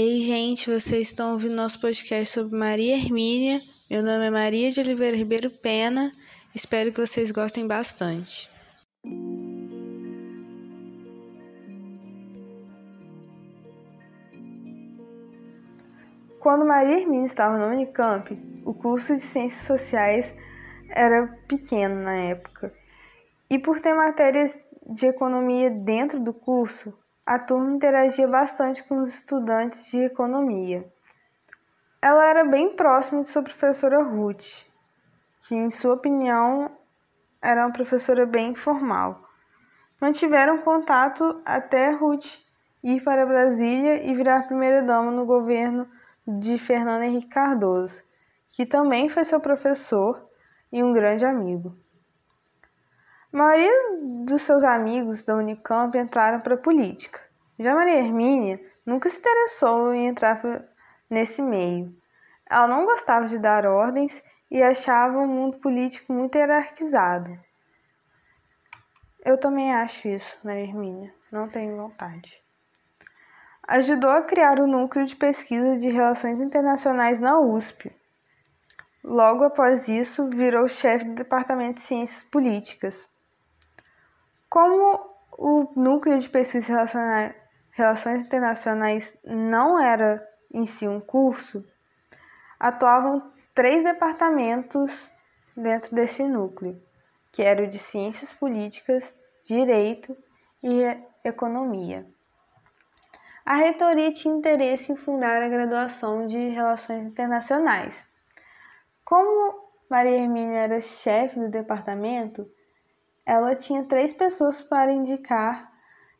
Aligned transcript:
Ei, 0.00 0.20
gente, 0.20 0.70
vocês 0.70 1.08
estão 1.08 1.32
ouvindo 1.32 1.56
nosso 1.56 1.80
podcast 1.80 2.32
sobre 2.32 2.56
Maria 2.56 2.94
Hermínia. 2.94 3.60
Meu 3.90 4.00
nome 4.00 4.26
é 4.26 4.30
Maria 4.30 4.70
de 4.70 4.78
Oliveira 4.78 5.16
Ribeiro 5.16 5.50
Pena. 5.50 6.12
Espero 6.54 6.92
que 6.92 7.04
vocês 7.04 7.32
gostem 7.32 7.66
bastante. 7.66 8.48
Quando 16.38 16.64
Maria 16.64 17.00
Hermínia 17.00 17.26
estava 17.26 17.58
no 17.58 17.66
Unicamp, 17.74 18.40
o 18.64 18.72
curso 18.72 19.16
de 19.16 19.22
Ciências 19.22 19.66
Sociais 19.66 20.32
era 20.90 21.26
pequeno 21.48 21.96
na 22.04 22.14
época. 22.14 22.72
E 23.50 23.58
por 23.58 23.80
ter 23.80 23.94
matérias 23.94 24.56
de 24.94 25.06
economia 25.06 25.70
dentro 25.70 26.20
do 26.20 26.32
curso, 26.32 26.96
a 27.28 27.38
turma 27.38 27.72
interagia 27.72 28.26
bastante 28.26 28.82
com 28.82 29.02
os 29.02 29.10
estudantes 29.10 29.90
de 29.90 29.98
economia. 29.98 30.90
Ela 32.00 32.24
era 32.24 32.42
bem 32.42 32.74
próxima 32.74 33.22
de 33.22 33.28
sua 33.28 33.42
professora 33.42 34.02
Ruth, 34.02 34.64
que, 35.42 35.54
em 35.54 35.70
sua 35.70 35.92
opinião, 35.92 36.70
era 37.42 37.66
uma 37.66 37.72
professora 37.72 38.24
bem 38.24 38.54
formal. 38.54 39.20
Mantiveram 40.00 40.62
contato 40.62 41.42
até 41.44 41.90
Ruth 41.90 42.38
ir 42.82 43.04
para 43.04 43.26
Brasília 43.26 44.02
e 44.10 44.14
virar 44.14 44.46
primeira-dama 44.46 45.10
no 45.10 45.26
governo 45.26 45.86
de 46.26 46.56
Fernando 46.56 47.02
Henrique 47.02 47.28
Cardoso, 47.28 48.02
que 48.52 48.64
também 48.64 49.10
foi 49.10 49.24
seu 49.24 49.38
professor 49.38 50.26
e 50.72 50.82
um 50.82 50.94
grande 50.94 51.26
amigo. 51.26 51.76
A 53.30 53.36
maioria 53.36 54.24
dos 54.24 54.40
seus 54.40 54.64
amigos 54.64 55.22
da 55.22 55.36
Unicamp 55.36 55.96
entraram 55.98 56.40
para 56.40 56.54
a 56.54 56.58
política. 56.58 57.20
Já 57.58 57.74
Maria 57.74 57.98
Hermínia 57.98 58.58
nunca 58.86 59.10
se 59.10 59.18
interessou 59.18 59.92
em 59.92 60.06
entrar 60.06 60.40
nesse 61.10 61.42
meio. 61.42 61.94
Ela 62.48 62.66
não 62.66 62.86
gostava 62.86 63.26
de 63.26 63.38
dar 63.38 63.66
ordens 63.66 64.22
e 64.50 64.62
achava 64.62 65.18
o 65.18 65.28
mundo 65.28 65.58
político 65.58 66.10
muito 66.10 66.38
hierarquizado. 66.38 67.38
Eu 69.22 69.36
também 69.36 69.74
acho 69.74 70.08
isso, 70.08 70.38
Maria 70.42 70.64
Hermínia. 70.64 71.14
Não 71.30 71.50
tenho 71.50 71.76
vontade. 71.76 72.42
Ajudou 73.64 74.08
a 74.08 74.22
criar 74.22 74.58
o 74.58 74.66
núcleo 74.66 75.04
de 75.04 75.14
pesquisa 75.14 75.76
de 75.76 75.90
relações 75.90 76.40
internacionais 76.40 77.20
na 77.20 77.38
USP. 77.38 77.94
Logo 79.04 79.44
após 79.44 79.86
isso, 79.86 80.30
virou 80.30 80.66
chefe 80.66 81.04
do 81.04 81.14
departamento 81.14 81.74
de 81.74 81.82
ciências 81.82 82.24
políticas. 82.24 83.06
Como 84.48 85.08
o 85.32 85.72
núcleo 85.76 86.18
de 86.18 86.28
pesquisa 86.28 86.72
e 86.72 87.34
relações 87.70 88.22
internacionais 88.22 89.16
não 89.24 89.78
era 89.78 90.26
em 90.52 90.66
si 90.66 90.88
um 90.88 91.00
curso, 91.00 91.64
atuavam 92.58 93.30
três 93.54 93.84
departamentos 93.84 95.12
dentro 95.56 95.94
desse 95.94 96.22
núcleo, 96.22 96.80
que 97.32 97.42
era 97.42 97.62
o 97.62 97.66
de 97.66 97.78
ciências 97.78 98.32
políticas, 98.32 99.12
direito 99.44 100.16
e 100.62 100.82
economia. 101.24 102.06
A 103.44 103.54
reitoria 103.54 104.12
tinha 104.12 104.34
interesse 104.34 104.92
em 104.92 104.96
fundar 104.96 105.42
a 105.42 105.48
graduação 105.48 106.26
de 106.26 106.48
relações 106.48 107.06
internacionais. 107.06 108.06
Como 109.04 109.68
Maria 109.88 110.18
Hermínia 110.18 110.58
era 110.58 110.80
chefe 110.80 111.40
do 111.40 111.48
departamento, 111.48 112.46
ela 113.28 113.54
tinha 113.54 113.84
três 113.84 114.10
pessoas 114.10 114.62
para 114.62 114.90
indicar 114.90 115.70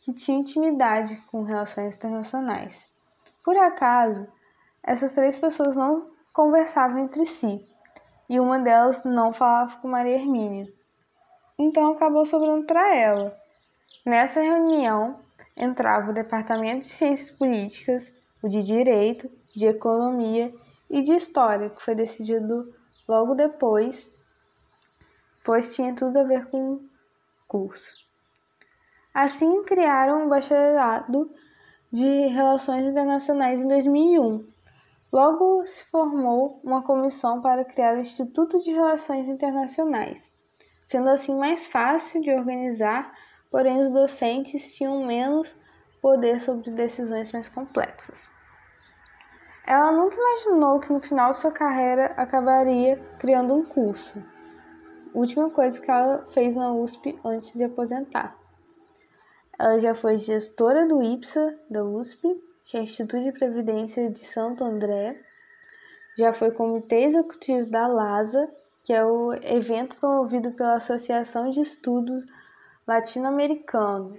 que 0.00 0.12
tinham 0.12 0.42
intimidade 0.42 1.16
com 1.30 1.42
relações 1.42 1.94
internacionais. 1.94 2.78
Por 3.42 3.56
acaso, 3.56 4.28
essas 4.82 5.14
três 5.14 5.38
pessoas 5.38 5.74
não 5.74 6.10
conversavam 6.30 6.98
entre 6.98 7.24
si 7.24 7.66
e 8.28 8.38
uma 8.38 8.58
delas 8.58 9.02
não 9.02 9.32
falava 9.32 9.78
com 9.78 9.88
Maria 9.88 10.16
Hermínia. 10.16 10.70
Então 11.58 11.90
acabou 11.92 12.26
sobrando 12.26 12.66
para 12.66 12.94
ela. 12.94 13.34
Nessa 14.04 14.42
reunião 14.42 15.20
entrava 15.56 16.10
o 16.10 16.14
Departamento 16.14 16.86
de 16.86 16.92
Ciências 16.92 17.30
Políticas, 17.30 18.06
o 18.42 18.48
de 18.48 18.62
Direito, 18.62 19.30
de 19.56 19.66
Economia 19.66 20.54
e 20.90 21.00
de 21.00 21.14
História, 21.14 21.70
que 21.70 21.82
foi 21.82 21.94
decidido 21.94 22.74
logo 23.08 23.34
depois, 23.34 24.06
pois 25.42 25.74
tinha 25.74 25.94
tudo 25.94 26.18
a 26.18 26.24
ver 26.24 26.46
com 26.50 26.89
curso. 27.50 28.08
Assim, 29.12 29.64
criaram 29.64 30.24
o 30.24 30.28
bacharelado 30.28 31.28
de 31.92 32.28
Relações 32.28 32.86
Internacionais 32.86 33.60
em 33.60 33.66
2001. 33.66 34.46
Logo 35.12 35.66
se 35.66 35.84
formou 35.90 36.60
uma 36.62 36.82
comissão 36.82 37.42
para 37.42 37.64
criar 37.64 37.96
o 37.96 38.00
Instituto 38.00 38.60
de 38.60 38.70
Relações 38.70 39.28
Internacionais, 39.28 40.22
sendo 40.86 41.10
assim 41.10 41.34
mais 41.34 41.66
fácil 41.66 42.22
de 42.22 42.32
organizar, 42.32 43.12
porém 43.50 43.80
os 43.80 43.90
docentes 43.90 44.72
tinham 44.72 45.04
menos 45.04 45.52
poder 46.00 46.38
sobre 46.38 46.70
decisões 46.70 47.32
mais 47.32 47.48
complexas. 47.48 48.16
Ela 49.66 49.90
nunca 49.90 50.14
imaginou 50.14 50.78
que 50.78 50.92
no 50.92 51.00
final 51.00 51.32
de 51.32 51.38
sua 51.38 51.50
carreira 51.50 52.14
acabaria 52.16 52.96
criando 53.18 53.54
um 53.54 53.64
curso 53.64 54.22
última 55.14 55.50
coisa 55.50 55.80
que 55.80 55.90
ela 55.90 56.24
fez 56.30 56.54
na 56.54 56.72
USP 56.72 57.18
antes 57.24 57.52
de 57.52 57.64
aposentar. 57.64 58.36
Ela 59.58 59.78
já 59.78 59.94
foi 59.94 60.18
gestora 60.18 60.86
do 60.86 61.02
IPSA 61.02 61.58
da 61.68 61.84
USP, 61.84 62.42
que 62.64 62.76
é 62.76 62.82
Instituto 62.82 63.22
de 63.22 63.32
Previdência 63.32 64.10
de 64.10 64.24
Santo 64.24 64.64
André, 64.64 65.20
já 66.16 66.32
foi 66.32 66.50
comitê 66.50 67.02
executivo 67.04 67.70
da 67.70 67.86
LASA, 67.86 68.48
que 68.82 68.92
é 68.92 69.04
o 69.04 69.32
evento 69.32 69.96
promovido 69.96 70.52
pela 70.52 70.74
Associação 70.74 71.50
de 71.50 71.60
Estudos 71.60 72.24
Latino-Americano, 72.86 74.16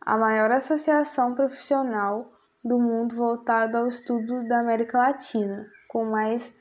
a 0.00 0.16
maior 0.16 0.50
associação 0.50 1.34
profissional 1.34 2.30
do 2.64 2.78
mundo 2.78 3.14
voltado 3.14 3.76
ao 3.76 3.88
estudo 3.88 4.46
da 4.48 4.60
América 4.60 4.98
Latina, 4.98 5.70
com 5.88 6.04
mais 6.04 6.52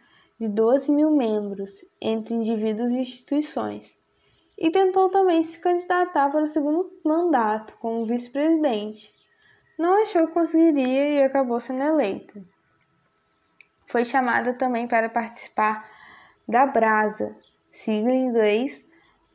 de 0.43 0.49
12 0.49 0.91
mil 0.91 1.09
membros 1.09 1.85
entre 2.01 2.33
indivíduos 2.33 2.91
e 2.91 2.97
instituições, 2.97 3.95
e 4.57 4.69
tentou 4.69 5.07
também 5.09 5.41
se 5.41 5.57
candidatar 5.57 6.29
para 6.29 6.43
o 6.43 6.47
segundo 6.47 6.91
mandato 7.01 7.77
como 7.77 8.05
vice-presidente. 8.05 9.09
Não 9.79 10.01
achou 10.01 10.27
que 10.27 10.33
conseguiria 10.33 11.11
e 11.11 11.23
acabou 11.23 11.61
sendo 11.61 11.81
eleita. 11.81 12.43
Foi 13.87 14.03
chamada 14.03 14.53
também 14.53 14.85
para 14.85 15.07
participar 15.07 15.89
da 16.45 16.65
BRASA, 16.65 17.33
sigla 17.71 18.11
em 18.11 18.25
inglês 18.25 18.85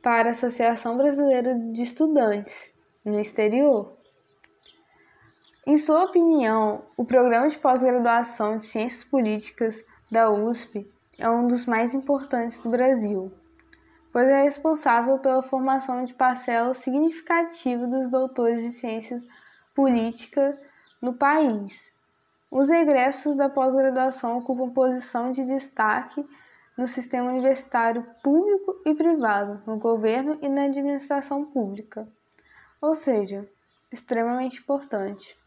para 0.03 0.27
a 0.27 0.31
Associação 0.31 0.95
Brasileira 0.95 1.55
de 1.55 1.81
Estudantes, 1.81 2.71
no 3.03 3.19
exterior. 3.19 3.97
Em 5.65 5.75
sua 5.75 6.03
opinião, 6.03 6.85
o 6.95 7.03
programa 7.03 7.49
de 7.49 7.57
pós-graduação 7.57 8.57
de 8.57 8.67
Ciências 8.67 9.03
Políticas 9.03 9.83
da 10.11 10.29
USP 10.29 10.98
é 11.19 11.29
um 11.29 11.47
dos 11.47 11.65
mais 11.65 11.93
importantes 11.93 12.61
do 12.63 12.69
Brasil, 12.69 13.31
pois 14.11 14.27
é 14.27 14.43
responsável 14.43 15.19
pela 15.19 15.43
formação 15.43 16.05
de 16.05 16.13
parcela 16.13 16.73
significativa 16.73 17.85
dos 17.85 18.09
doutores 18.09 18.63
de 18.63 18.71
ciências 18.71 19.21
políticas 19.75 20.55
no 21.01 21.13
país. 21.13 21.87
Os 22.49 22.69
egressos 22.69 23.35
da 23.35 23.49
pós-graduação 23.49 24.37
ocupam 24.37 24.69
posição 24.69 25.31
de 25.31 25.45
destaque 25.45 26.25
no 26.77 26.87
sistema 26.87 27.29
universitário 27.29 28.03
público 28.23 28.81
e 28.85 28.95
privado, 28.95 29.61
no 29.67 29.77
governo 29.77 30.39
e 30.41 30.47
na 30.47 30.63
administração 30.63 31.43
pública, 31.45 32.07
ou 32.81 32.95
seja, 32.95 33.47
extremamente 33.91 34.59
importante. 34.59 35.37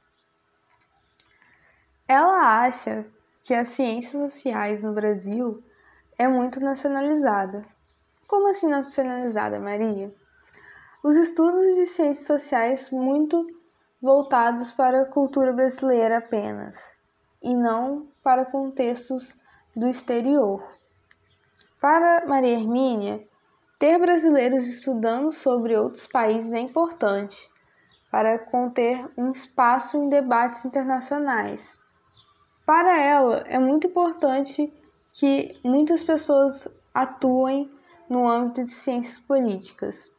Ela 2.06 2.62
acha 2.62 3.06
que 3.42 3.54
as 3.54 3.68
ciências 3.68 4.32
sociais 4.32 4.82
no 4.82 4.92
Brasil 4.92 5.62
é 6.18 6.28
muito 6.28 6.60
nacionalizada. 6.60 7.64
Como 8.28 8.48
assim 8.48 8.68
nacionalizada, 8.68 9.58
Maria? 9.58 10.12
Os 11.02 11.16
estudos 11.16 11.74
de 11.74 11.86
ciências 11.86 12.26
sociais 12.26 12.90
muito 12.90 13.46
voltados 14.00 14.70
para 14.70 15.02
a 15.02 15.06
cultura 15.06 15.52
brasileira 15.52 16.18
apenas, 16.18 16.76
e 17.42 17.54
não 17.54 18.06
para 18.22 18.44
contextos 18.44 19.34
do 19.74 19.88
exterior. 19.88 20.62
Para 21.80 22.24
Maria 22.26 22.52
Hermínia, 22.52 23.26
ter 23.78 23.98
brasileiros 23.98 24.64
estudando 24.66 25.32
sobre 25.32 25.76
outros 25.76 26.06
países 26.06 26.52
é 26.52 26.60
importante 26.60 27.50
para 28.12 28.38
conter 28.38 29.04
um 29.16 29.32
espaço 29.32 29.96
em 29.96 30.08
debates 30.08 30.64
internacionais. 30.64 31.81
Para 32.64 33.00
ela, 33.00 33.38
é 33.46 33.58
muito 33.58 33.88
importante 33.88 34.72
que 35.12 35.58
muitas 35.64 36.02
pessoas 36.04 36.68
atuem 36.94 37.70
no 38.08 38.28
âmbito 38.28 38.64
de 38.64 38.70
ciências 38.70 39.18
políticas, 39.18 40.10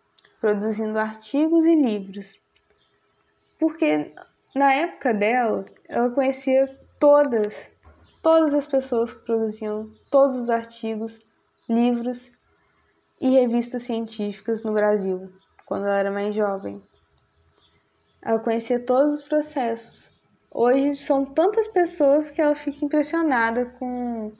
produzindo 0.41 0.99
artigos 0.99 1.65
e 1.65 1.75
livros. 1.75 2.39
Porque 3.59 4.13
na 4.55 4.73
época 4.73 5.13
dela, 5.13 5.65
ela 5.87 6.09
conhecia 6.09 6.67
todas, 6.99 7.55
todas 8.21 8.53
as 8.53 8.67
pessoas 8.67 9.13
que 9.13 9.23
produziam 9.25 9.89
todos 10.11 10.37
os 10.37 10.49
artigos, 10.49 11.19
livros 11.69 12.29
e 13.21 13.29
revistas 13.29 13.83
científicas 13.83 14.63
no 14.63 14.73
Brasil, 14.73 15.31
quando 15.65 15.85
ela 15.85 15.97
era 15.97 16.11
mais 16.11 16.35
jovem. 16.35 16.83
Ela 18.21 18.39
conhecia 18.39 18.79
todos 18.79 19.19
os 19.19 19.23
processos. 19.23 20.02
Hoje 20.55 20.95
são 20.97 21.25
tantas 21.25 21.67
pessoas 21.67 22.29
que 22.29 22.39
ela 22.39 22.53
fica 22.53 22.85
impressionada 22.85 23.65
com 23.79 24.31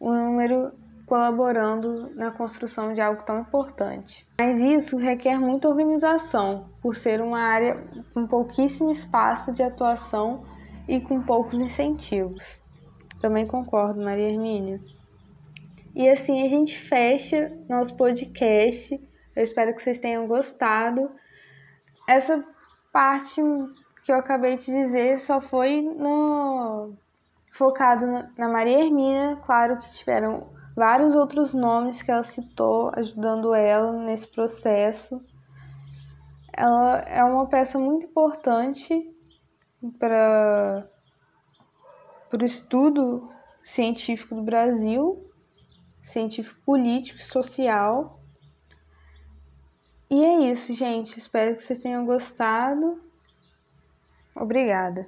o 0.00 0.12
número 0.12 0.72
colaborando 1.06 2.10
na 2.16 2.32
construção 2.32 2.92
de 2.92 3.00
algo 3.00 3.22
tão 3.22 3.40
importante. 3.40 4.26
Mas 4.40 4.58
isso 4.58 4.96
requer 4.96 5.38
muita 5.38 5.68
organização, 5.68 6.70
por 6.82 6.96
ser 6.96 7.20
uma 7.20 7.40
área 7.40 7.84
com 8.12 8.26
pouquíssimo 8.26 8.90
espaço 8.90 9.52
de 9.52 9.62
atuação 9.62 10.44
e 10.88 11.00
com 11.00 11.22
poucos 11.22 11.54
incentivos. 11.54 12.44
Também 13.20 13.46
concordo, 13.46 14.00
Maria 14.00 14.28
Hermínia. 14.28 14.80
E 15.94 16.08
assim 16.08 16.42
a 16.42 16.48
gente 16.48 16.76
fecha 16.76 17.52
nosso 17.68 17.94
podcast. 17.96 19.00
Eu 19.36 19.44
espero 19.44 19.74
que 19.74 19.82
vocês 19.82 19.98
tenham 19.98 20.26
gostado. 20.26 21.10
Essa 22.08 22.44
parte 22.92 23.40
que 24.04 24.12
eu 24.12 24.16
acabei 24.16 24.56
de 24.56 24.66
dizer 24.66 25.18
só 25.20 25.40
foi 25.40 25.80
no 25.82 26.94
focado 27.52 28.06
na 28.38 28.48
Maria 28.48 28.84
Hermínia, 28.84 29.36
claro 29.44 29.78
que 29.78 29.92
tiveram 29.92 30.48
vários 30.74 31.14
outros 31.14 31.52
nomes 31.52 32.00
que 32.00 32.10
ela 32.10 32.22
citou 32.22 32.90
ajudando 32.94 33.54
ela 33.54 33.92
nesse 33.92 34.26
processo. 34.26 35.20
Ela 36.52 36.98
é 37.00 37.22
uma 37.24 37.46
peça 37.46 37.78
muito 37.78 38.06
importante 38.06 39.14
para 39.98 40.86
o 42.32 42.44
estudo 42.44 43.28
científico 43.64 44.34
do 44.34 44.42
Brasil, 44.42 45.30
científico 46.02 46.60
político 46.64 47.20
e 47.20 47.24
social. 47.24 48.20
E 50.08 50.24
é 50.24 50.50
isso, 50.50 50.74
gente. 50.74 51.18
Espero 51.18 51.56
que 51.56 51.62
vocês 51.62 51.80
tenham 51.80 52.04
gostado. 52.04 53.09
Obrigada. 54.40 55.06